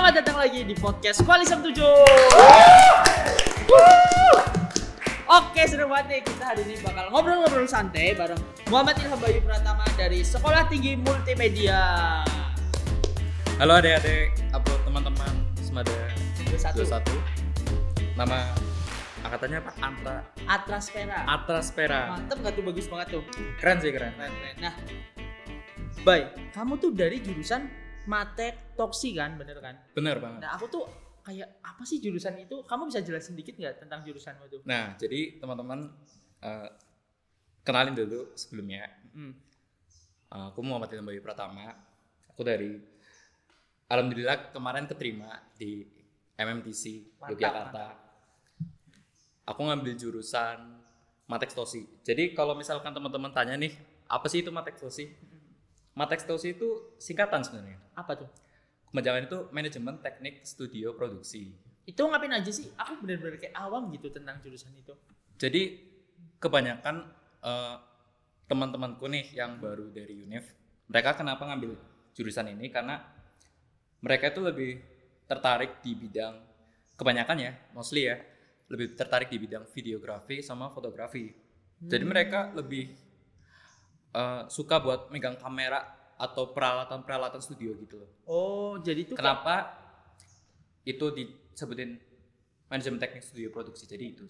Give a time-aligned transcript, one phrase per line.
[0.00, 1.76] Selamat datang lagi di podcast Koalisem 7.
[5.28, 8.40] Oke, seru banget nih kita hari ini bakal ngobrol-ngobrol santai bareng
[8.72, 12.24] Muhammad Ilham Bayu Pratama dari Sekolah Tinggi Multimedia.
[13.60, 15.92] Halo adik-adik, apa teman-teman Semada
[16.48, 16.80] 21.
[16.80, 18.56] 21 Nama
[19.28, 19.72] angkatannya apa?
[19.84, 21.28] Antra Atraspera.
[21.28, 23.22] Atraspera Mantep gak tuh bagus banget tuh.
[23.60, 24.54] Keren sih keren Keren, keren.
[24.64, 24.72] Nah,
[26.08, 29.76] Bay, kamu tuh dari jurusan Matek Toksi kan, bener kan?
[29.92, 30.84] Bener banget Nah, aku tuh
[31.20, 32.64] kayak apa sih jurusan itu?
[32.64, 34.60] Kamu bisa jelasin dikit nggak tentang jurusanmu tuh?
[34.64, 35.88] Nah jadi teman-teman
[36.40, 36.68] eh,
[37.60, 39.34] Kenalin dulu sebelumnya Hmm.
[40.30, 41.74] Eh, Aku Muhammad Ilham Bayu Pratama
[42.30, 42.78] Aku dari
[43.90, 45.82] Alhamdulillah kemarin keterima di
[46.38, 47.86] MMTC Mantap, Yogyakarta
[49.50, 50.78] Aku ngambil jurusan
[51.26, 53.74] Matekstosi Jadi kalau misalkan teman-teman tanya nih
[54.06, 54.48] Apa sih itu
[56.00, 56.56] Matekstosi?
[56.56, 58.30] Matekstosi itu singkatan sebenarnya Apa tuh?
[58.88, 61.52] Kepanjangan itu manajemen teknik studio produksi.
[61.84, 62.72] Itu ngapain aja sih?
[62.74, 64.96] Aku bener-bener kayak awam gitu tentang jurusan itu.
[65.38, 65.78] Jadi
[66.42, 67.06] kebanyakan
[67.44, 67.76] eh,
[68.50, 70.42] teman-temanku nih yang baru dari UNIF,
[70.90, 71.78] mereka kenapa ngambil
[72.18, 72.98] jurusan ini karena
[74.02, 74.82] mereka itu lebih
[75.30, 76.34] tertarik di bidang
[76.98, 78.18] kebanyakan ya, mostly ya,
[78.66, 81.30] lebih tertarik di bidang videografi sama fotografi.
[81.80, 82.90] Jadi mereka lebih
[84.10, 85.80] eh, suka buat megang kamera
[86.20, 88.10] atau peralatan-peralatan studio gitu loh.
[88.28, 89.72] Oh, jadi itu Kenapa
[90.84, 91.96] itu disebutin
[92.68, 93.88] manajemen teknik studio produksi?
[93.88, 94.24] Jadi itu.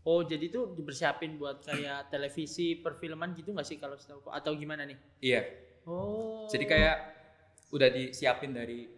[0.00, 4.88] Oh, jadi itu dipersiapin buat kayak televisi, perfilman gitu nggak sih kalau setahu atau gimana
[4.88, 4.96] nih?
[5.20, 5.42] Iya.
[5.84, 6.48] Oh.
[6.48, 6.96] Jadi kayak
[7.70, 8.88] udah disiapin dari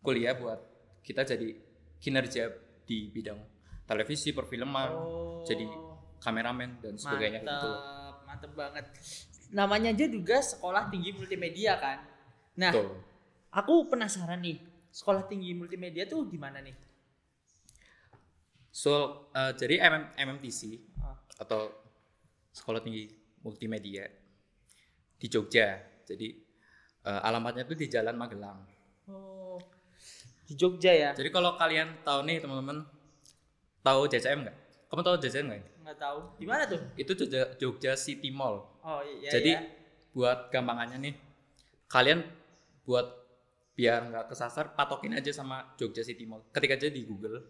[0.00, 0.58] kuliah buat
[1.02, 1.50] kita jadi
[1.98, 2.46] kinerja
[2.86, 3.38] di bidang
[3.84, 5.42] televisi, perfilman, Oh.
[5.42, 5.66] jadi
[6.22, 7.70] kameramen dan sebagainya mantap, gitu.
[8.30, 8.86] Mantap banget.
[9.50, 11.98] Namanya aja juga Sekolah Tinggi Multimedia kan.
[12.54, 12.94] Nah, Tuh.
[13.50, 14.62] aku penasaran nih,
[14.94, 16.74] Sekolah Tinggi Multimedia tuh di mana nih?
[18.70, 21.18] So, eh, jadi MM, MMTC Ah.
[21.42, 21.74] atau
[22.54, 23.10] Sekolah Tinggi
[23.42, 24.06] Multimedia
[25.18, 25.82] di Jogja.
[26.06, 26.46] Jadi
[27.00, 28.60] eh, alamatnya tuh di Jalan Magelang.
[29.08, 29.56] Oh.
[30.44, 31.10] Di Jogja ya?
[31.16, 32.84] Jadi kalau kalian tahu nih teman-teman,
[33.80, 34.56] tahu JCM nggak?
[34.92, 35.79] Kamu tahu JCM nggak?
[35.90, 36.18] Nggak tahu.
[36.38, 36.78] Di mana tuh?
[36.94, 38.62] Itu Jogja, Jogja City Mall.
[38.86, 39.66] Oh iya Jadi iya.
[40.14, 41.14] buat gampangannya nih,
[41.90, 42.22] kalian
[42.86, 43.10] buat
[43.74, 46.46] biar nggak kesasar, patokin aja sama Jogja City Mall.
[46.54, 47.42] Ketik aja di Google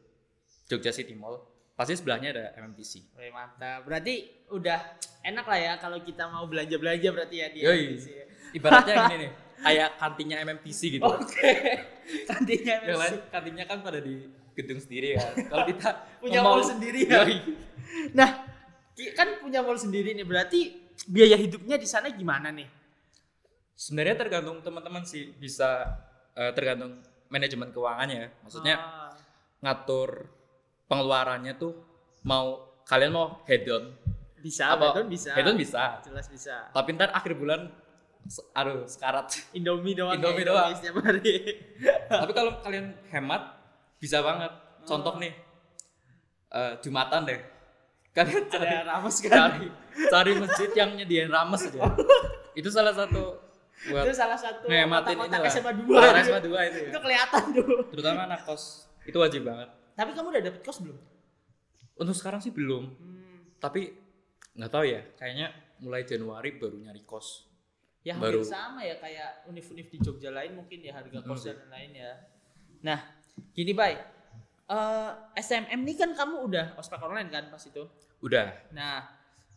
[0.73, 1.37] Jogja City Mall,
[1.77, 3.13] pasti sebelahnya ada MMTC.
[3.21, 3.85] Wih, mantap.
[3.85, 4.79] Berarti udah
[5.21, 7.81] enak lah ya kalau kita mau belanja-belanja berarti ya di Yoi.
[7.93, 8.25] MTC ya.
[8.57, 9.31] Ibaratnya gini nih,
[9.61, 11.05] kayak kantinnya MMTC gitu.
[11.05, 11.53] Oke.
[12.31, 13.31] Kantinnya Yang lain MTC.
[13.31, 15.31] kantinnya kan pada di gedung sendiri kan.
[15.47, 17.23] Kalau kita Punya mall sendiri ya.
[17.23, 17.37] Yoi.
[18.13, 18.31] Nah,
[19.13, 20.25] kan punya mall sendiri nih.
[20.25, 20.61] Berarti
[21.07, 22.69] biaya hidupnya di sana gimana nih?
[23.73, 25.89] Sebenarnya tergantung teman-teman sih, bisa
[26.33, 28.29] eh, tergantung manajemen keuangannya.
[28.45, 29.11] Maksudnya Ah,
[29.61, 30.29] ngatur
[30.87, 31.73] pengeluarannya tuh
[32.23, 33.95] mau kalian mau head on
[34.41, 35.31] bisa, apa bisa.
[35.37, 36.73] head on bisa Jelas bisa.
[36.73, 37.71] tapi ntar akhir bulan
[38.53, 40.17] aduh sekarat Indomie doang.
[40.19, 40.71] Indomie ya, doang.
[40.75, 41.61] setiap hari.
[42.25, 43.43] tapi kalau kalian hemat
[43.97, 44.51] bisa banget
[44.83, 45.33] contoh nih
[46.51, 47.41] eh, jumatan deh
[48.11, 49.31] kalian cari Ada rames kan?
[49.31, 49.67] cari
[50.07, 51.81] cari masjid yang nyediain rames aja
[52.53, 53.39] itu salah satu
[53.83, 55.89] buat Itu salah satu ngehematin kotak-kotak inilah SMA 2.
[55.89, 57.67] Kotak SMA 2 itu Itu ya kelihatan tuh.
[57.89, 58.63] terutama anak kos
[59.03, 60.99] itu wajib banget Tapi kamu udah dapet kos belum?
[61.97, 63.93] untuk sekarang sih belum Hmm, tapi
[64.53, 65.49] nggak tahu ya kayaknya
[65.79, 67.47] mulai Januari baru nyari kos
[68.01, 68.41] ya Baru.
[68.41, 71.53] hampir sama ya kayak univ-univ di Jogja lain mungkin ya harga kos sih.
[71.53, 72.13] dan lain ya.
[72.81, 72.97] Nah,
[73.51, 73.93] gini Bay.
[74.71, 77.83] Eh, SMM ini kan kamu udah ospek online kan pas itu.
[78.23, 79.03] udah Nah,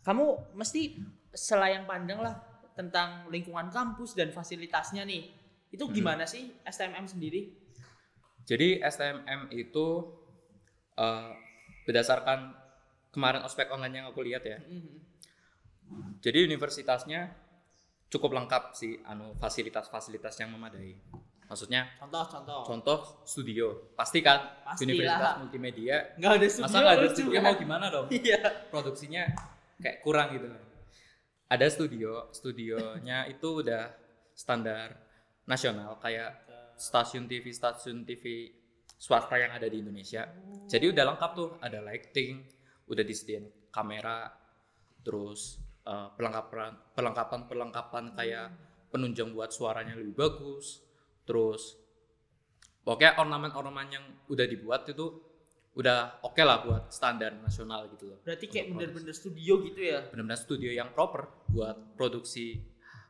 [0.02, 0.98] kamu mesti
[1.30, 2.34] selayang pandang lah
[2.74, 5.30] tentang lingkungan kampus dan fasilitasnya nih.
[5.70, 5.94] Itu Hmm.
[5.94, 7.54] gimana sih STMM sendiri?
[8.42, 9.86] Jadi STMM itu
[10.94, 11.30] eh,
[11.86, 12.54] berdasarkan
[13.10, 14.58] kemarin ospek online yang aku lihat ya.
[14.62, 14.98] Mhm.
[16.22, 17.34] Jadi universitasnya
[18.10, 20.94] cukup lengkap sih anu fasilitas-fasilitas yang memadai.
[21.44, 22.62] Maksudnya Contoh-contoh.
[22.64, 22.98] contoh
[23.28, 24.80] studio, pasti kan Pastilah.
[24.88, 25.96] universitas multimedia.
[26.16, 26.64] Nggak ada studio.
[26.66, 27.44] Masa nggak ada studio kan?
[27.44, 28.06] mau gimana dong?
[28.08, 28.40] Iya.
[28.72, 29.22] Produksinya
[29.78, 30.62] kayak kurang gitu kan.
[31.52, 33.92] Ada studio, studionya itu udah
[34.32, 34.96] standar
[35.44, 36.32] nasional kayak
[36.74, 38.50] stasiun TV stasiun TV
[38.96, 40.24] swasta yang ada di Indonesia.
[40.64, 42.40] Jadi udah lengkap tuh, ada lighting,
[42.88, 44.32] udah disediain kamera,
[45.04, 48.46] terus eh, perlengkapan perlengkapan perlengkapan kayak
[48.88, 50.80] penunjang buat suaranya lebih bagus,
[51.24, 51.80] terus
[52.84, 55.34] pokoknya ornamen-ornamen yang udah dibuat itu
[55.74, 58.18] udah oke lah buat standar nasional gitu loh.
[58.22, 60.06] Berarti kayak bener-bener studio gitu ya?
[60.06, 62.62] benar-benar studio yang proper buat produksi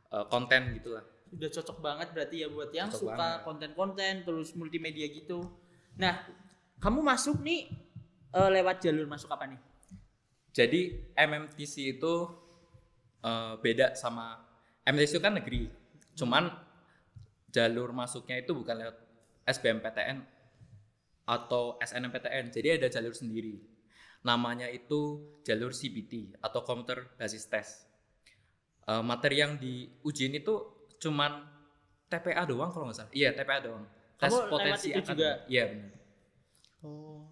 [0.09, 1.05] eh, konten gitu lah.
[1.29, 5.45] Udah cocok banget berarti ya buat yang Cocok suka konten-konten terus multimedia gitu.
[6.01, 6.25] Nah,
[6.81, 7.69] kamu masuk nih
[8.33, 9.61] eh, lewat jalur masuk apa nih?
[10.49, 12.13] Jadi MMTC itu
[13.21, 14.41] eh, beda sama
[14.89, 15.69] MMTC itu kan negeri.
[16.17, 16.49] Cuman
[17.55, 18.95] jalur masuknya itu bukan lewat
[19.47, 20.19] SBMPTN
[21.23, 22.51] atau SNMPTN.
[22.51, 23.55] Jadi ada jalur sendiri.
[24.27, 27.87] Namanya itu jalur CBT atau Computer Basis Test.
[28.85, 30.53] Eh, materi yang diujiin itu
[30.99, 31.47] cuman
[32.11, 33.11] TPA doang kalau nggak salah.
[33.15, 33.85] Iya, TPA doang.
[34.19, 35.47] Tes Kamu potensi itu juga?
[35.47, 35.91] Iya, benar.
[36.85, 37.25] Oh.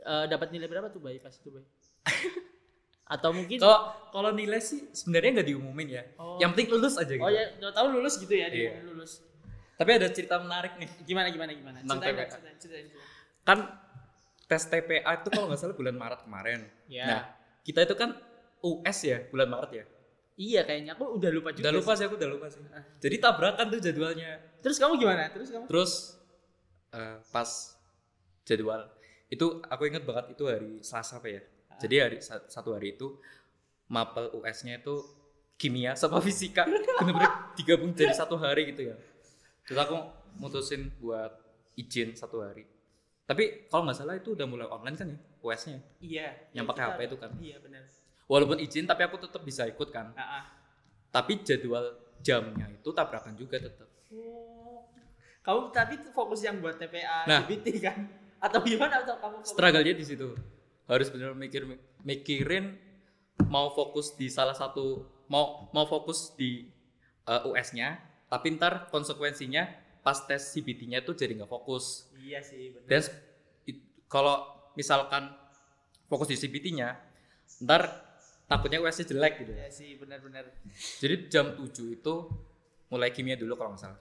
[0.00, 1.18] Eh, dapat nilai berapa tuh, Bay?
[1.18, 1.64] Pas itu, Bay?
[3.14, 6.02] Atau mungkin Kalau kalau nilai sih sebenarnya nggak diumumin ya.
[6.14, 6.38] Oh.
[6.38, 7.26] Yang penting lulus aja gitu.
[7.26, 8.86] Oh ya, tahu lulus gitu ya, Iya.
[8.86, 9.29] lulus.
[9.80, 10.88] Tapi ada cerita menarik nih.
[11.08, 11.76] Gimana gimana gimana?
[11.80, 12.28] Tentang Ceritain, TPA.
[12.28, 13.08] ceritain, ceritain, ceritain.
[13.48, 13.58] Kan
[14.44, 16.60] tes TPA itu kalau nggak salah bulan Maret kemarin.
[16.84, 17.06] Ya.
[17.08, 17.20] Nah,
[17.64, 18.12] kita itu kan
[18.60, 19.84] US ya, bulan Maret ya.
[20.36, 21.64] Iya kayaknya aku udah lupa juga.
[21.64, 22.04] Udah lupa sih.
[22.04, 22.60] aku udah lupa sih.
[23.00, 24.30] Jadi tabrakan tuh jadwalnya.
[24.60, 25.28] Terus kamu gimana?
[25.32, 25.64] Terus kamu?
[25.64, 25.92] Terus
[26.92, 27.48] eh, pas
[28.44, 28.88] jadwal
[29.30, 31.42] itu aku inget banget itu hari Selasa apa ya.
[31.80, 33.16] Jadi hari sa- satu hari itu
[33.88, 35.00] mapel US-nya itu
[35.56, 36.64] kimia sama fisika
[37.00, 38.96] bener-bener digabung jadi satu hari gitu ya.
[39.70, 39.96] Terus aku
[40.42, 41.30] mutusin buat
[41.78, 42.66] izin satu hari.
[43.22, 45.78] Tapi kalau nggak salah itu udah mulai online kan ya US-nya.
[46.02, 46.28] Iya.
[46.50, 47.30] Yang iya, pakai HP itu kan.
[47.38, 47.82] Iya benar.
[48.26, 50.10] Walaupun izin tapi aku tetap bisa ikut kan.
[50.18, 50.44] Ah, ah.
[51.14, 53.86] Tapi jadwal jamnya itu tabrakan juga tetap.
[54.10, 54.90] Oh.
[55.46, 57.46] Kamu tapi fokus yang buat TPA, Nah.
[57.46, 58.10] CBT kan?
[58.42, 59.54] Atau gimana atau kamu fokus?
[59.54, 60.34] struggle-nya di situ
[60.90, 61.62] harus benar mikir
[62.02, 62.74] mikirin
[63.46, 66.66] mau fokus di salah satu mau mau fokus di
[67.30, 69.66] uh, US-nya tapi ntar konsekuensinya
[70.00, 72.08] pas tes CBT-nya itu jadi nggak fokus.
[72.16, 72.86] Iya sih benar.
[72.88, 73.02] dan
[74.06, 74.36] kalau
[74.78, 75.34] misalkan
[76.06, 76.94] fokus di CBT-nya
[77.66, 78.06] ntar
[78.46, 79.52] takutnya US-nya jelek gitu.
[79.52, 80.46] Iya sih benar-benar.
[81.02, 81.68] jadi jam 7
[81.98, 82.14] itu
[82.90, 84.00] mulai kimia dulu kalau nggak salah.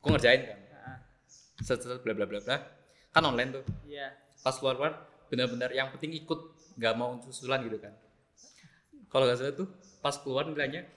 [0.00, 0.58] Aku ngerjain kan.
[1.60, 2.56] Set set bla bla bla bla.
[3.12, 3.64] Kan online tuh.
[3.84, 4.14] Iya.
[4.40, 4.94] pas keluar keluar
[5.28, 6.40] benar-benar yang penting ikut
[6.80, 7.92] nggak mau susulan gitu kan.
[9.12, 9.68] Kalau nggak salah tuh
[10.00, 10.88] pas keluar nilainya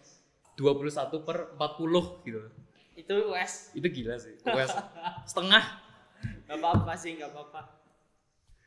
[0.55, 0.87] 21
[1.19, 2.41] per 40 gitu
[2.93, 3.73] Itu US.
[3.73, 4.71] itu gila sih US
[5.25, 5.63] setengah
[6.43, 7.61] Gak apa-apa sih, gak apa-apa.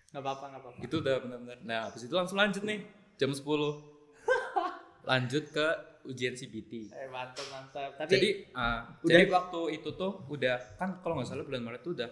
[0.08, 0.78] Gak apa-apa, gak apa-apa.
[0.80, 2.80] itu udah benar-benar nah habis itu langsung lanjut nih
[3.16, 3.40] jam 10
[5.10, 5.66] lanjut ke
[6.04, 7.90] ujian CBT Eh, mantap, mantap.
[7.96, 11.92] Tapi jadi udah- jadi waktu itu tuh udah kan kalau nggak salah bulan Maret tuh
[11.94, 12.10] udah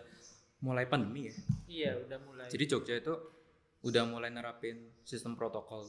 [0.61, 1.35] mulai pandemi ya
[1.67, 2.47] iya udah mulai.
[2.49, 3.15] Jadi Jogja itu
[3.83, 5.85] udah mulai nerapin sistem protokol.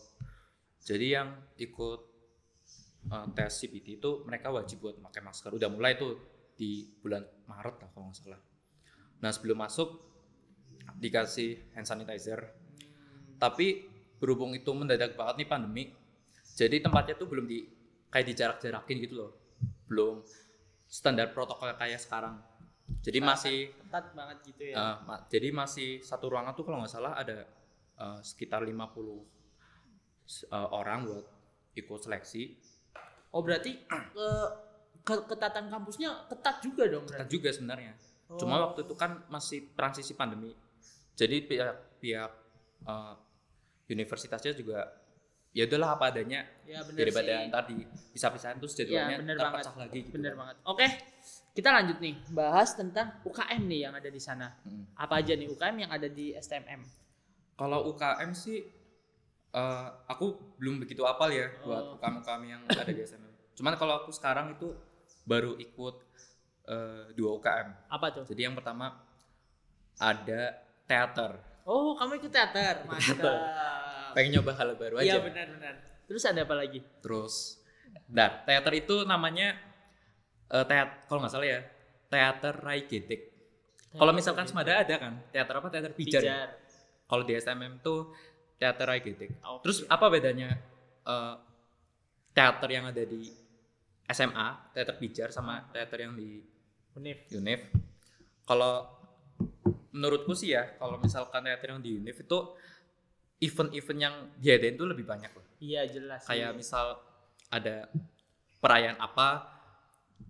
[0.79, 2.01] Jadi yang ikut
[3.09, 5.49] uh, tes CBT itu mereka wajib buat pakai masker.
[5.53, 6.17] Udah mulai tuh
[6.55, 8.41] di bulan Maret lah kalau nggak salah.
[9.19, 9.89] Nah sebelum masuk
[10.97, 12.51] dikasih hand sanitizer.
[13.35, 13.83] Tapi
[14.15, 15.83] berhubung itu mendadak banget nih pandemi,
[16.55, 17.67] jadi tempatnya tuh belum di
[18.07, 19.31] kayak dijarak-jarakin gitu loh.
[19.91, 20.23] Belum
[20.87, 22.39] standar protokol kayak sekarang.
[23.01, 24.75] Jadi masih ketat banget gitu ya.
[24.77, 27.43] Uh, ma- jadi masih satu ruangan tuh kalau nggak salah ada
[27.97, 29.25] uh, sekitar 50
[30.23, 31.25] s- uh, orang buat
[31.75, 32.55] ikut seleksi.
[33.35, 34.27] Oh berarti ke,
[35.03, 37.33] ke- ketatan kampusnya ketat juga dong Ketat berarti.
[37.33, 37.93] juga sebenarnya.
[38.25, 38.39] Oh.
[38.39, 40.55] Cuma waktu itu kan masih transisi pandemi.
[41.13, 42.31] Jadi pihak pihak
[42.83, 43.13] uh,
[43.85, 44.87] universitasnya juga
[45.51, 47.47] ya udahlah apa adanya Ya benar daripada sih.
[47.47, 47.77] ntar di
[48.11, 49.75] pisah-pisahan terus jadwalnya bener ntar banget.
[49.77, 50.11] lagi gitu.
[50.11, 50.39] Bener kan.
[50.41, 50.55] banget.
[50.65, 50.85] Oke,
[51.53, 54.47] kita lanjut nih bahas tentang UKM nih yang ada di sana.
[54.63, 54.83] Mm.
[54.95, 56.81] Apa aja nih UKM yang ada di STMM?
[57.55, 58.59] Kalau UKM sih
[59.53, 60.25] eh, aku
[60.57, 61.95] belum begitu apal ya buat Oh.
[61.95, 63.24] UKM-UKM yang ada di SMM.
[63.55, 64.75] Cuman kalau aku sekarang itu
[65.23, 65.95] baru ikut
[66.67, 67.67] eh, dua UKM.
[67.89, 68.23] Apa tuh?
[68.27, 68.93] Jadi yang pertama
[69.97, 71.39] ada teater.
[71.65, 72.83] Oh, kamu ikut teater.
[72.87, 73.39] Mantap.
[74.13, 75.17] Pengen nyoba hal baru aja.
[75.17, 75.75] Iya benar-benar.
[76.05, 76.79] Terus ada apa lagi?
[77.01, 77.57] Terus,
[78.05, 79.57] dar teater itu namanya
[80.53, 81.59] eh, teat kalau nggak salah ya
[82.11, 83.33] teater Rai Gedik.
[83.95, 86.21] Kalau misalkan Semada ada kan teater apa teater pijar.
[86.21, 86.27] ya?
[86.27, 86.49] Pijar.
[87.05, 88.11] Kalau di SMM tuh
[88.59, 89.39] teater Rai Gedik.
[89.41, 89.63] Oke.
[89.65, 90.53] Terus apa bedanya
[91.07, 91.35] eh,
[92.35, 93.44] teater yang ada di
[94.05, 96.41] SMA, teater pijar sama teater yang di
[96.95, 97.25] Unif.
[97.33, 97.61] Unif?
[98.45, 98.85] Kalau
[99.95, 102.39] menurutku sih ya, kalau misalkan teater yang di Unif itu
[103.41, 105.45] event-event yang diadain tuh lebih banyak loh.
[105.59, 106.23] Iya jelas.
[106.23, 106.29] sih.
[106.31, 107.01] Kayak misal
[107.51, 107.89] ada
[108.61, 109.55] perayaan apa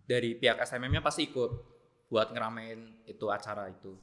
[0.05, 1.51] dari pihak SMM-nya pasti ikut
[2.09, 3.93] buat ngeramein itu acara itu.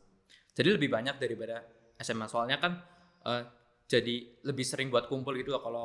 [0.52, 1.64] Jadi lebih banyak daripada
[1.99, 2.76] SMA soalnya kan
[3.25, 3.43] eh,
[3.87, 5.85] jadi lebih sering buat kumpul gitu loh kalau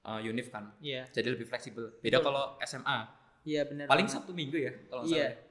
[0.00, 0.70] eh, Unif kan.
[0.78, 1.06] Iya.
[1.08, 1.98] Jadi lebih fleksibel.
[1.98, 2.98] Beda kalau SMA
[3.42, 3.86] Iya benar.
[3.86, 4.18] paling banget.
[4.18, 5.14] Sabtu Minggu ya kalau Iya.
[5.28, 5.46] salah.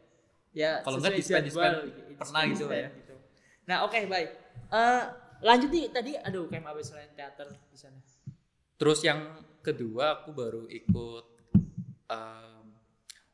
[0.51, 2.89] Ya, Kalau sesuai nggak dispen- dispen jadwal, pernah gitu ya.
[2.89, 3.18] dispen
[3.68, 4.30] Nah, oke, baik.
[4.68, 5.04] Eh,
[5.39, 8.00] lanjut nih tadi aduh kayak apa selain teater di sana.
[8.75, 9.22] Terus yang
[9.60, 11.25] kedua aku baru ikut
[12.08, 12.66] em,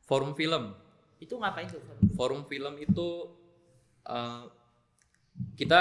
[0.02, 0.74] forum film.
[1.16, 1.80] Itu ngapain tuh?
[2.12, 3.08] forum film itu
[4.04, 4.44] uh,
[5.54, 5.80] kita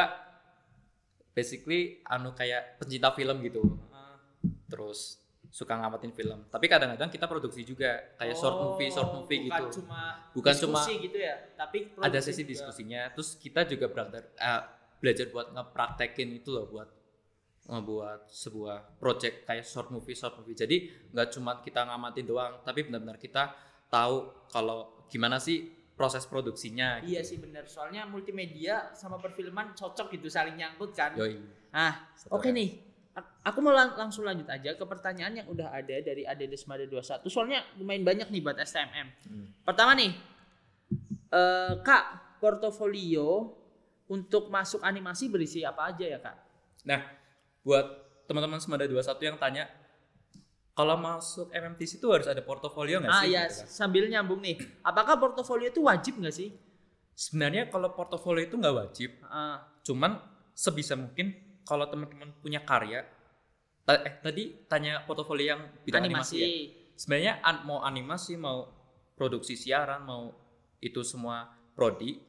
[1.31, 4.17] basically anu kayak pencinta film gitu Ah,
[4.65, 5.17] terus
[5.53, 9.85] suka ngamatin film tapi kadang-kadang kita produksi juga kayak short movie short movie bukan gitu
[9.85, 10.01] Cuma
[10.33, 12.49] Bukan diskusi gitu ya, tapi ada sesi juga.
[12.57, 14.61] diskusinya terus kita juga belajar eh,
[14.97, 16.89] belajar buat ngepraktekin itu loh buat
[17.63, 22.89] ngebuat sebuah project kayak short movie short movie jadi nggak cuma kita ngamatin doang tapi
[22.89, 23.53] benar-benar kita
[23.87, 27.69] tahu kalau gimana sih proses produksinya Iya sih benar.
[27.69, 31.13] Soalnya multimedia sama perfilman cocok gitu saling nyangkut kan.
[31.13, 31.37] yoi
[32.17, 32.57] Satu oke kan.
[32.57, 32.69] nih.
[33.43, 37.27] Aku mau lang- langsung lanjut aja ke pertanyaan yang udah ada dari Ade Desmada 21.
[37.27, 39.07] Soalnya lumayan banyak nih buat STMM.
[39.23, 39.47] Hmm.
[39.61, 40.11] Pertama nih.
[41.29, 42.03] eh Kak,
[42.37, 43.53] portofolio
[44.05, 46.35] untuk masuk animasi berisi apa aja ya, Kak?
[46.83, 47.01] Nah,
[47.61, 47.85] buat
[48.23, 49.65] teman-teman Semada 21 yang tanya,
[50.71, 53.31] kalau masuk MMTC itu harus ada portofolio nggak Ah sih?
[53.31, 53.67] ya, Gitu kan.
[53.67, 54.57] sambil nyambung nih.
[54.81, 56.49] Apakah portofolio itu wajib nggak sih?
[57.11, 60.17] Sebenarnya kalau portofolio itu nggak wajib, Ah, cuman
[60.51, 63.03] sebisa mungkin kalau teman-teman punya karya,
[63.85, 66.39] eh tadi tanya portofolio yang bidang animasi, animasi.
[66.39, 66.49] ya.
[66.93, 68.69] Sebenarnya an- mau animasi, mau
[69.13, 70.31] produksi siaran, mau
[70.77, 72.19] itu semua prodi,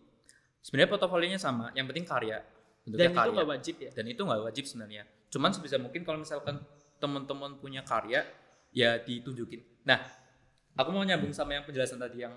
[0.58, 1.70] sebenarnya portofolionya sama.
[1.72, 2.38] Yang penting karya,
[2.82, 3.90] bentuknya Dan itu nggak wajib ya?
[3.92, 6.62] dan itu nggak wajib sebenarnya cuman sebisa mungkin kalau misalkan
[6.94, 8.22] teman-teman punya karya
[8.70, 9.98] ya ditunjukin nah
[10.72, 12.36] aku mau nyambung sama yang penjelasan tadi yang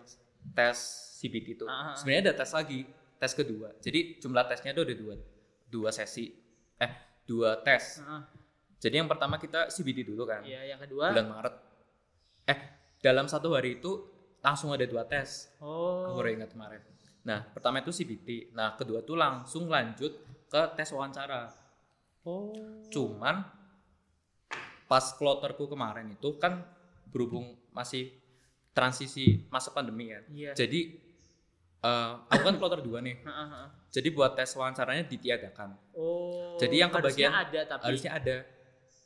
[0.51, 0.77] tes
[1.13, 1.93] CBT itu Ah.
[1.93, 5.13] sebenarnya ada tes lagi tes kedua jadi jumlah tesnya itu ada dua
[5.67, 6.31] dua sesi
[6.77, 6.91] eh
[7.23, 8.23] dua tes Ah,
[8.77, 11.11] jadi yang pertama kita CBT dulu kan Iya, yang kedua.
[11.11, 11.55] bulan Maret
[12.45, 12.59] eh
[12.97, 13.91] dalam satu hari itu
[14.39, 16.05] langsung ada dua tes Oh.
[16.05, 16.81] aku baru ingat kemarin
[17.21, 20.13] nah pertama itu CBT nah kedua tuh langsung lanjut
[20.45, 21.51] ke tes wawancara
[22.21, 22.51] Oh.
[22.87, 23.39] Cuman
[24.83, 26.59] pas kloterku kemarin itu kan
[27.05, 28.11] berhubung masih
[28.71, 30.23] transisi masa pandemi kan.
[30.27, 30.51] Iya.
[30.53, 30.91] Jadi
[31.79, 33.21] eh, aku kan kloter dua nih.
[33.87, 35.73] Jadi buat tes wawancaranya ditiadakan.
[35.93, 36.55] Oh.
[36.55, 38.35] Jadi yang harusnya kebagian- ada tapi Harusnya ada.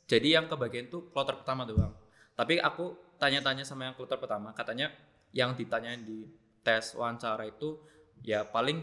[0.04, 1.94] Jadi yang kebagian tuh kloter pertama doang.
[2.32, 4.90] Tapi aku tanya-tanya sama yang kloter pertama, katanya
[5.30, 6.26] yang ditanyain di
[6.60, 7.78] tes wawancara itu
[8.20, 8.82] ya paling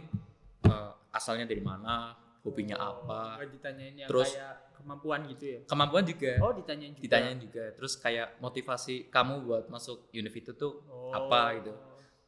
[0.62, 5.60] eh, asalnya dari mana, hobinya apa, Nggak ditanyain yang Terus- kayak kemampuan gitu ya.
[5.66, 6.32] kemampuan juga.
[6.40, 7.04] Oh, ditanyain juga.
[7.04, 11.12] ditanyain juga terus kayak motivasi kamu buat masuk univ itu tuh Oh.
[11.12, 11.74] apa gitu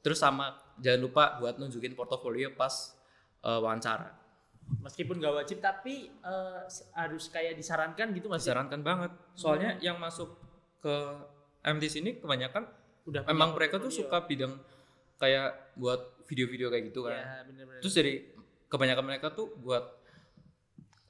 [0.01, 2.97] terus sama jangan lupa buat nunjukin portofolio pas
[3.45, 4.17] eh, wawancara.
[4.81, 6.61] Meskipun gak wajib tapi eh,
[6.97, 8.51] harus kayak disarankan gitu masih.
[8.51, 9.11] disarankan banget.
[9.37, 10.35] Soalnya yang masuk
[10.81, 10.95] ke
[11.61, 12.65] MT sini kebanyakan
[13.05, 14.61] Udah emang mereka tuh suka bidang
[15.17, 17.17] kayak buat video-video kayak gitu kan.
[17.17, 17.81] Ya, bener-bener.
[17.81, 18.13] terus jadi
[18.69, 19.85] kebanyakan mereka tuh buat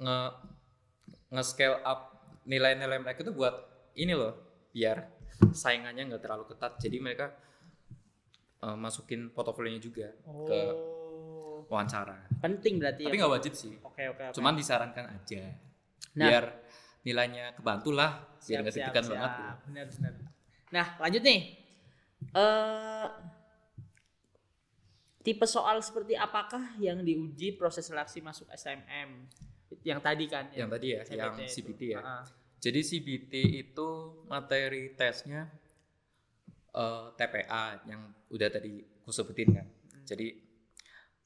[0.02, 0.18] nge
[1.32, 2.16] nge scale up
[2.48, 3.54] nilai-nilai mereka tuh buat
[3.96, 5.08] ini loh biar
[5.52, 6.80] saingannya nggak terlalu ketat.
[6.80, 7.32] Jadi mereka
[8.62, 11.66] eh, masukin portofolionya juga ke oh.
[11.68, 13.22] wawancara penting berarti tapi ya.
[13.26, 14.36] nggak wajib sih Oke, oke, oke.
[14.38, 15.72] cuman disarankan aja
[16.12, 16.28] Nah.
[16.28, 16.44] biar
[17.08, 19.58] nilainya kebantu lah biar nggak Siap, deg-degan siap, banget siap.
[19.68, 20.14] Benar, benar.
[20.72, 21.40] Nah, lanjut nih.
[22.36, 23.08] Eh
[25.22, 29.30] tipe soal seperti apakah yang diuji proses seleksi masuk SMM?
[29.86, 30.46] Yang tadi kan?
[30.52, 31.54] yang tadi ya yang CBT itu.
[31.56, 32.24] CBT ya Ah, ah.
[32.62, 33.34] Jadi CBT
[33.66, 33.90] itu
[34.30, 35.50] materi tesnya
[36.76, 38.02] eh, TPA yang
[38.32, 39.68] udah tadi aku sebutin kan.
[40.08, 40.28] Jadi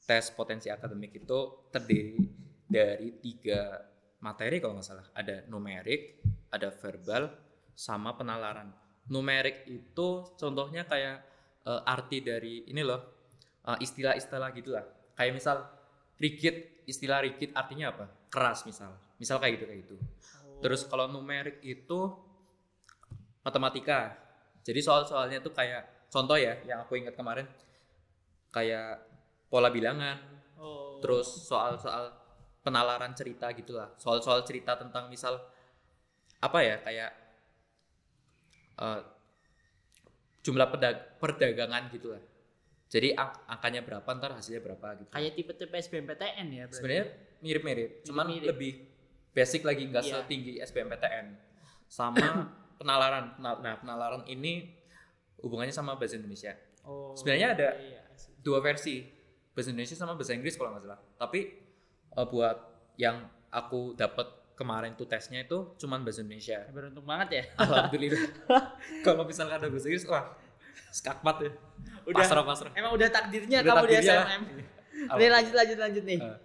[0.06, 1.38] tes potensi akademik itu
[1.74, 2.18] terdiri
[2.66, 3.78] dari tiga
[4.22, 5.06] materi kalau nggak salah.
[5.14, 7.30] Ada numerik, ada verbal,
[7.76, 8.72] sama penalaran.
[9.12, 11.22] Numerik itu contohnya kayak
[11.66, 13.00] eh, arti dari ini loh
[13.66, 14.84] eh, istilah-istilah gitulah.
[15.16, 15.56] Kayak misal
[16.20, 18.06] rigid, istilah rigid artinya apa?
[18.32, 18.96] Keras misal.
[19.20, 19.96] Misal kayak gitu kayak gitu.
[20.64, 22.16] Terus kalau numerik itu
[23.44, 24.25] matematika.
[24.66, 27.46] Jadi soal-soalnya tuh kayak contoh ya yang aku ingat kemarin
[28.50, 28.98] kayak
[29.46, 30.18] pola bilangan,
[30.56, 30.98] Oh.
[30.98, 32.10] terus soal-soal
[32.60, 33.94] penalaran cerita gitulah.
[33.94, 35.38] Soal-soal cerita tentang misal
[36.38, 37.10] apa ya kayak
[38.76, 39.00] eh,
[40.42, 42.20] jumlah pedag- perdagangan gitulah.
[42.86, 45.10] Jadi ang- angkanya berapa ntar hasilnya berapa gitu.
[45.10, 46.76] kayak tipe-tipe SBMPTN ya berarti.
[46.76, 47.06] Sebenarnya
[47.40, 48.46] mirip-mirip, cuman Mirip-mirip.
[48.48, 48.72] lebih
[49.32, 50.12] basic lagi nggak Iya.
[50.22, 51.26] setinggi SBMPTN.
[51.86, 52.14] Sama
[52.78, 53.34] penalaran.
[53.36, 54.72] Penal- Nah, penalaran ini
[55.40, 56.56] hubungannya sama bahasa Indonesia.
[56.86, 57.12] Oh.
[57.18, 58.02] Sebenarnya ada iya, iya.
[58.40, 59.02] dua versi,
[59.52, 61.00] bahasa Indonesia sama bahasa Inggris kalau nggak salah.
[61.18, 61.40] Tapi
[62.14, 62.56] eh, buat
[62.96, 66.64] yang aku dapat kemarin tuh tesnya itu cuman bahasa Indonesia.
[66.72, 67.44] Beruntung banget ya.
[67.64, 68.24] Alhamdulillah.
[69.04, 70.32] kalau misalkan ada bahasa Inggris, wah
[70.92, 71.50] skakmat ya.
[72.08, 72.24] Udah.
[72.24, 72.72] pasrah pasrah.
[72.72, 74.26] Emang udah takdirnya Udah kamu di takdirnya lah.
[74.28, 74.42] SMM.
[75.20, 76.20] Nih lanjut lanjut lanjut nih.
[76.24, 76.38] Eh.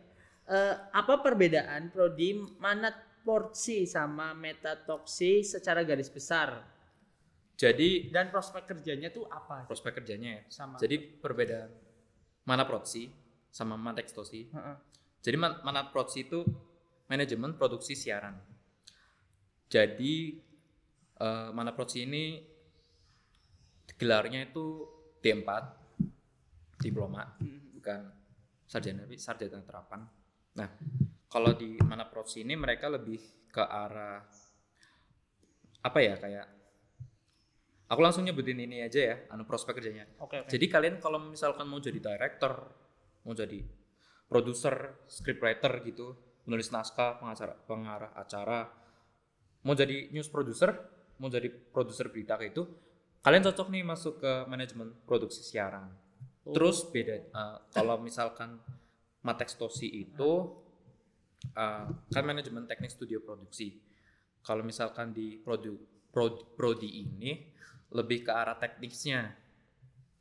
[0.51, 6.61] Eh, apa perbedaan prodi manat porsi sama metatoksi secara garis besar?
[7.55, 9.69] Jadi Dan prospek kerjanya tuh apa?
[9.69, 10.43] prospek kerjanya ya.
[10.49, 10.75] Sama.
[10.77, 11.69] Jadi perbedaan
[12.43, 13.05] mana protsi
[13.53, 14.49] sama mantekstosi.
[14.49, 14.75] Heeh.
[15.21, 16.41] Jadi man- mana protsi itu
[17.05, 18.33] manajemen produksi siaran.
[19.69, 20.41] Jadi
[21.15, 22.41] eh, mana protsi ini
[23.93, 24.89] gelarnya itu
[25.21, 25.49] D4
[26.81, 27.77] diploma Mm.
[27.77, 27.99] bukan
[28.65, 30.01] sarjana tapi sarjana terapan.
[30.57, 30.69] Nah,
[31.31, 34.19] kalau di mana protsi ini mereka lebih ke arah
[35.81, 36.47] apa ya kayak
[37.87, 40.05] aku langsung nyebutin ini aja ya anu prospek kerjanya.
[40.19, 40.51] Oke, oke.
[40.51, 42.67] Jadi kalian kalau misalkan mau jadi director,
[43.23, 43.63] mau jadi
[44.27, 46.15] produser, scriptwriter gitu,
[46.47, 48.71] menulis naskah, pengacara, pengarah acara,
[49.67, 50.71] mau jadi news producer,
[51.19, 52.63] mau jadi produser berita kayak itu,
[53.19, 55.91] kalian cocok nih masuk ke manajemen produksi siaran.
[56.47, 56.55] Oh.
[56.55, 58.59] Terus beda eh, kalau misalkan
[59.21, 60.49] Matekstosi itu
[61.43, 63.77] eh, kan manajemen teknik studio produksi.
[64.39, 65.77] Kalau misalkan di produ,
[66.09, 67.31] prod- prodi ini
[67.91, 69.29] lebih ke arah teknisnya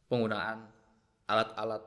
[0.06, 0.66] penggunaan
[1.24, 1.82] alat-alat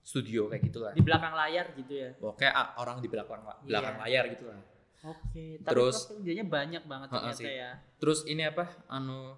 [0.00, 0.92] studio kayak gitulah.
[0.92, 2.10] di belakang layar gitu ya.
[2.16, 4.02] Pokoknya ah, orang di belakang belakang Iya.
[4.02, 4.60] layar gitu lah.
[4.98, 7.46] Oke, tapi Terus- kerjanya banyak banget ternyata sih.
[7.46, 7.70] ya.
[7.98, 8.64] Terus ini apa?
[8.88, 9.36] Anu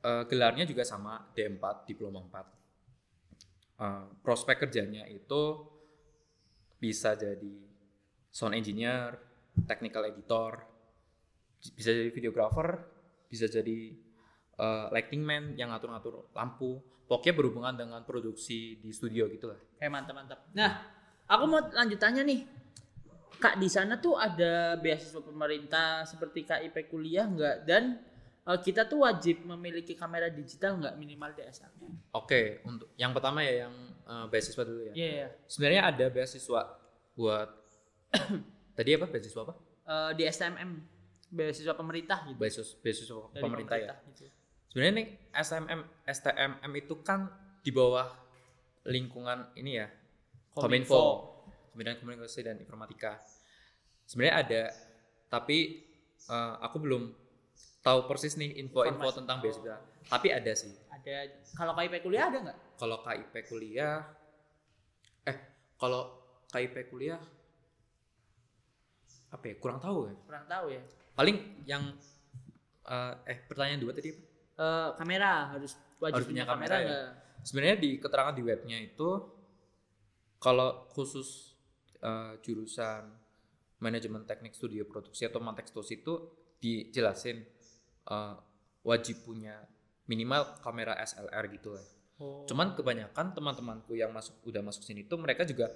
[0.00, 2.44] eh, gelarnya juga sama D4 diploma 4.
[3.76, 5.42] Eh, prospek kerjanya itu
[6.76, 7.63] bisa jadi
[8.34, 9.14] sound engineer,
[9.70, 10.66] technical editor,
[11.78, 12.82] bisa jadi videographer,
[13.30, 13.94] bisa jadi
[14.58, 16.82] eh, lighting man yang ngatur-ngatur lampu.
[17.06, 19.60] Pokoknya berhubungan dengan produksi di studio gitu lah.
[19.76, 20.40] Kayak mantap-mantap.
[20.56, 20.82] Nah,
[21.28, 22.42] aku mau lanjut tanya nih.
[23.38, 27.56] Kak di sana tuh ada beasiswa pemerintah seperti KIP kuliah nggak?
[27.68, 28.02] Dan
[28.50, 31.70] eh, kita tuh wajib memiliki kamera digital nggak minimal DSLR?
[32.18, 33.74] Oke, untuk yang pertama ya yang
[34.10, 34.92] eh, beasiswa dulu ya.
[34.96, 35.10] Iya.
[35.12, 35.28] iya.
[35.46, 36.62] Sebenarnya ada beasiswa
[37.14, 37.63] buat
[38.76, 39.54] tadi apa beasiswa apa?
[39.84, 40.70] Eh, di STMM
[41.34, 42.38] beasiswa pemerintah gitu.
[42.38, 43.94] Beasiswa, beasiswa Dari pemerintah, ya.
[44.12, 44.30] gitu.
[44.70, 47.30] Sebenarnya nih SMM STMM itu kan
[47.62, 48.10] di bawah
[48.90, 49.88] lingkungan ini ya
[50.54, 51.00] Kominfo,
[51.74, 53.22] Kementerian Komunikasi dan Informatika.
[54.06, 54.62] Sebenarnya ada,
[55.30, 55.82] tapi
[56.30, 57.02] eh, aku belum
[57.84, 59.76] tahu persis nih info-info tentang beasiswa.
[60.08, 60.72] Tapi ada sih.
[60.88, 62.58] Ada kalau KIP kuliah ada nggak?
[62.80, 64.00] Kalau KIP kuliah,
[65.28, 65.36] eh
[65.76, 66.02] kalau
[66.48, 67.20] KIP kuliah
[69.34, 70.14] apa ya kurang tahu ya.
[70.22, 70.82] Kurang tahu ya.
[71.18, 71.82] Paling yang
[72.86, 74.22] eh, eh pertanyaan dua tadi apa?
[74.54, 76.86] Eh, kamera harus wajib Harus punya punya kamera kamera ya?
[76.86, 77.06] nggak?
[77.44, 79.10] Sebenarnya di keterangan di webnya itu
[80.38, 81.58] kalau khusus
[81.98, 83.10] eh, jurusan
[83.82, 86.30] manajemen teknik studio produksi atau Mantekstos itu
[86.62, 87.42] dijelasin
[88.06, 88.36] eh,
[88.86, 89.58] wajib punya
[90.06, 91.86] minimal kamera SLR gitu lah.
[92.22, 92.46] Oh.
[92.46, 95.72] Cuman kebanyakan teman-temanku yang masuk udah masuk sini tuh mereka juga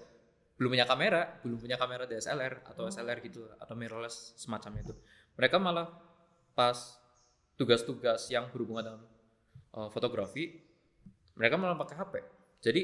[0.58, 2.90] belum punya kamera, belum punya kamera DSLR atau Oh.
[2.90, 4.92] SLR gitu atau mirrorless semacam itu.
[5.38, 5.86] Mereka malah
[6.58, 6.98] pas
[7.54, 9.02] tugas-tugas yang berhubungan dengan
[9.78, 10.58] uh, fotografi,
[11.38, 12.14] mereka malah pakai HP.
[12.58, 12.82] Jadi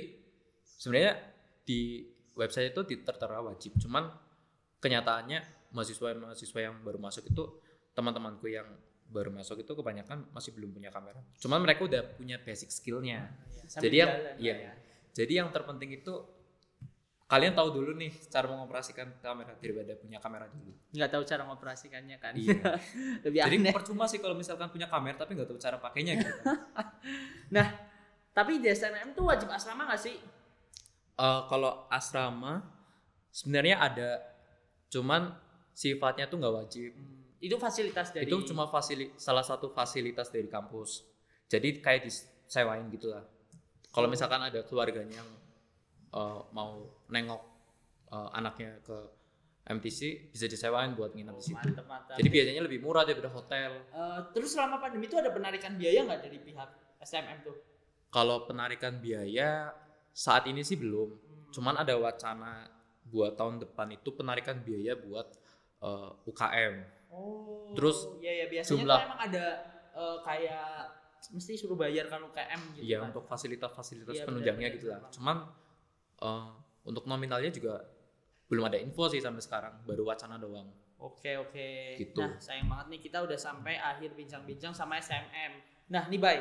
[0.63, 1.19] sebenarnya
[1.67, 2.07] di
[2.39, 4.07] website itu tertera wajib, cuman
[4.79, 7.59] kenyataannya mahasiswa-mahasiswa yang baru masuk itu
[7.99, 8.71] teman-temanku yang
[9.11, 11.19] baru masuk itu kebanyakan masih belum punya kamera.
[11.39, 13.31] Cuman mereka udah punya basic skillnya.
[13.67, 14.55] Sambil Jadi yang iya.
[14.71, 14.73] ya.
[15.15, 16.15] Jadi yang terpenting itu
[17.35, 20.71] kalian tahu dulu nih cara mengoperasikan kamera daripada punya kamera dulu.
[20.95, 22.33] nggak tahu cara mengoperasikannya kan.
[22.39, 22.79] Iya.
[23.27, 23.73] Lebih Jadi aneh.
[23.75, 26.31] percuma sih kalau misalkan punya kamera tapi nggak tahu cara pakainya gitu.
[27.55, 27.67] Nah,
[28.33, 30.17] tapi di SNM tuh wajib asrama nggak sih?
[31.15, 32.63] Eh, kalau asrama
[33.35, 34.23] sebenarnya ada,
[34.91, 35.35] cuman
[35.75, 36.95] sifatnya tuh nggak wajib.
[36.95, 41.03] Hmm, itu fasilitas dari Itu cuma fasili salah satu fasilitas dari kampus.
[41.51, 43.27] Jadi kayak disewain gitu lah.
[43.95, 45.31] Kalau misalkan ada keluarganya yang
[46.15, 46.71] eh, mau
[47.09, 47.43] nengok
[48.09, 48.99] eh, anaknya ke
[49.65, 51.57] MTC bisa disewain buat nginep di situ.
[51.57, 52.17] mantap mantap.
[52.21, 53.71] Jadi biasanya lebih murah daripada hotel.
[53.89, 57.57] Eh, terus selama pandemi itu ada penarikan biaya nggak dari pihak STMM tuh?
[58.09, 59.73] Kalau penarikan biaya
[60.13, 61.09] saat ini sih belum.
[61.11, 61.51] Hmm.
[61.51, 62.69] Cuman ada wacana
[63.05, 65.33] buat tahun depan itu penarikan biaya buat
[65.81, 66.75] eh, UKM.
[67.09, 67.73] Oh.
[67.73, 69.47] Terus ya ya biasanya jumlah- emang ada
[69.95, 70.69] eh, kayak
[71.33, 72.85] mesti suruh bayar kalau KM gitu.
[72.85, 73.09] Iya kan.
[73.09, 75.09] untuk fasilitas-fasilitas Iya, penunjangnya gitu lah.
[75.09, 75.37] Cuman
[76.21, 76.51] eh,
[76.85, 77.81] untuk nominalnya juga
[78.47, 79.75] belum ada info sih sampai sekarang.
[79.89, 80.69] Baru wacana doang.
[81.01, 81.99] Oke oke.
[82.01, 82.21] Gitu.
[82.21, 85.53] Nah sayang banget nih kita udah sampai akhir bincang-bincang sama STMM.
[85.91, 86.39] Nah nih Bay,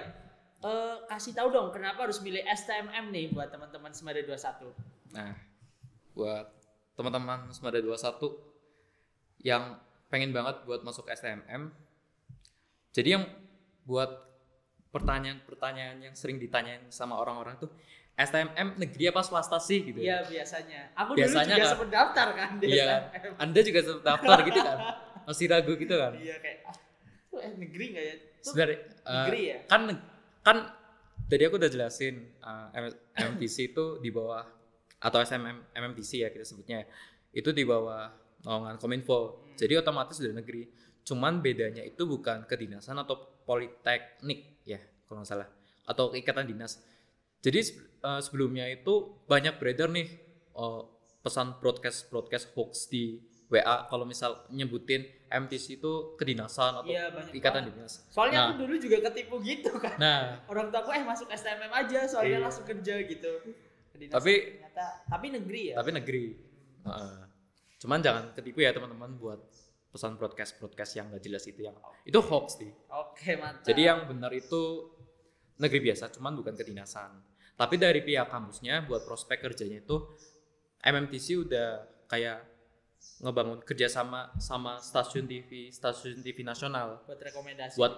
[0.64, 4.72] eh, kasih tahu dong kenapa harus milih STMM nih buat teman-teman Semada 21.
[5.14, 5.36] Nah,
[6.16, 6.48] buat
[6.96, 8.40] teman-teman Semada 21
[9.44, 9.76] yang
[10.08, 11.74] pengen banget buat masuk STMM.
[12.94, 13.26] Jadi yang
[13.84, 14.10] buat
[14.94, 17.74] pertanyaan-pertanyaan yang sering ditanyain sama orang-orang tuh
[18.13, 19.97] STMM negeri apa swasta sih gitu.
[19.97, 20.93] Iya biasanya.
[20.95, 22.86] Aku Biasanya dulu juga kan- sempat daftar kan di Iya.
[23.10, 23.34] STMM.
[23.39, 24.78] Anda juga sempat daftar gitu kan?
[25.28, 26.12] Masih ragu gitu kan?
[26.13, 26.76] Iya kayak ah,
[27.28, 28.13] tuh eh negeri nggak ya?
[28.13, 29.58] Itu sebenarnya eh, negeri ya?
[29.65, 29.82] kan
[30.41, 30.58] kan
[31.26, 34.43] tadi aku udah jelasin eh, M- MMTC itu di bawah
[34.99, 36.86] atau SMM MMTC ya kita sebutnya
[37.32, 39.19] itu di bawah naungan Kominfo
[39.56, 40.67] jadi otomatis sudah negeri
[41.02, 45.47] cuman bedanya itu bukan kedinasan atau politeknik ya kalau nggak salah
[45.84, 46.80] atau ikatan dinas
[47.43, 47.60] jadi
[47.99, 48.93] eh, sebelumnya itu
[49.25, 50.08] banyak beredar nih
[50.49, 50.82] eh,
[51.19, 57.63] pesan broadcast broadcast hoax di WA kalau misal nyebutin MTC itu kedinasan atau Iya, ikatan
[57.63, 57.75] banget.
[57.75, 58.45] dinas Soalnya Nah.
[58.49, 59.93] aku dulu juga ketipu gitu kan.
[59.95, 62.43] nah Orang tua aku eh masuk STMM aja soalnya Iya.
[62.43, 63.32] langsung kerja gitu.
[63.91, 65.75] Kedinasan Tapi- ternyata tapi negeri ya.
[65.75, 66.23] tapi negeri
[66.82, 67.17] Heeh.
[67.77, 69.38] cuman jangan ketipu ya teman-teman buat
[69.88, 73.62] pesan broadcast broadcast yang gak jelas itu yang itu hoax sih Oke, mantap.
[73.63, 74.89] jadi yang benar itu
[75.56, 77.21] negeri biasa cuman bukan kedinasan
[77.54, 79.98] tapi dari pihak kampusnya buat prospek kerjanya itu
[80.84, 81.70] MMTC udah
[82.10, 82.44] kayak
[83.24, 87.78] ngebangun kerjasama sama stasiun TV stasiun TV nasional buat rekomendasi.
[87.80, 87.94] buat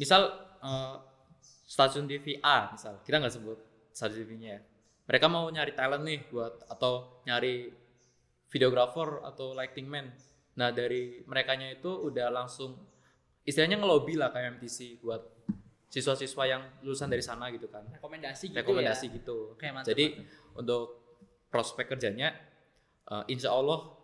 [0.00, 0.30] misal
[0.62, 0.96] eh,
[1.68, 3.58] stasiun TV A misal kita nggak sebut
[3.92, 4.60] stasiun TV-nya ya.
[5.08, 7.72] mereka mau nyari talent nih buat atau nyari
[8.48, 10.08] videographer atau lighting man
[10.56, 12.74] nah dari merekanya itu udah langsung
[13.44, 15.22] istilahnya ngelobi lah kayak MTC buat
[15.88, 17.84] siswa-siswa yang lulusan dari sana gitu kan.
[17.88, 19.16] Rekomendasi gitu rekomendasi ya.
[19.20, 19.36] gitu.
[19.56, 20.20] Oke, mantap, jadi
[20.54, 21.00] untuk
[21.48, 22.36] prospek kerjanya
[23.08, 23.97] eh, insya Allah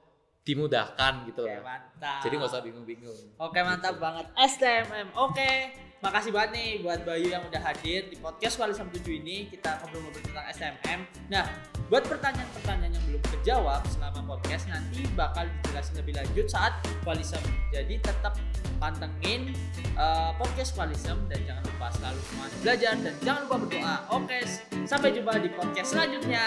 [0.44, 2.20] dimudahkan gitu Oke, lah mantap.
[2.20, 5.08] jadi nggak usah bingung-bingung Oke mantap banget STMM.
[5.16, 9.48] Oke, makasih banget nih buat Bayu yang udah hadir di podcast Walisam 7 ini.
[9.48, 11.00] Kita ngobrol-ngobrol tentang STMM.
[11.32, 11.48] Nah,
[11.88, 16.72] buat pertanyaan-pertanyaan yang belum terjawab selama podcast nanti bakal dijelasin lebih lanjut saat
[17.08, 17.40] Walisam.
[17.72, 18.36] Jadi tetap
[18.76, 19.56] pantengin
[19.96, 23.96] eh, podcast Walisam dan jangan lupa selalu semangat belajar dan jangan lupa berdoa.
[24.12, 24.38] Oke,
[24.84, 26.44] sampai jumpa di podcast selanjutnya.